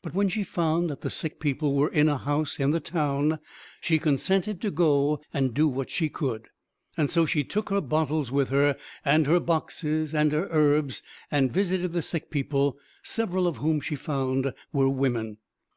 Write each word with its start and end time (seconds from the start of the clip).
But 0.00 0.14
when 0.14 0.28
she 0.28 0.44
found 0.44 0.88
that 0.90 1.00
the 1.00 1.10
sick 1.10 1.40
people 1.40 1.74
were 1.74 1.88
in 1.88 2.08
a 2.08 2.18
house 2.18 2.60
in 2.60 2.70
the 2.70 2.78
town, 2.78 3.40
she 3.80 3.98
consented 3.98 4.60
to 4.60 4.70
go 4.70 5.20
and 5.34 5.52
do 5.54 5.66
what 5.66 5.90
she 5.90 6.08
could. 6.08 6.50
So 7.08 7.26
she 7.26 7.42
took 7.42 7.70
her 7.70 7.80
bottles 7.80 8.30
with 8.30 8.50
her, 8.50 8.76
and 9.04 9.26
her 9.26 9.40
boxes 9.40 10.14
and 10.14 10.30
her 10.30 10.46
herbs, 10.52 11.02
and 11.32 11.52
visited 11.52 11.94
the 11.94 12.02
sick 12.02 12.30
people, 12.30 12.78
several 13.02 13.48
of 13.48 13.56
whom 13.56 13.80
she 13.80 13.96
found 13.96 14.54
were 14.72 14.88
women. 14.88 15.38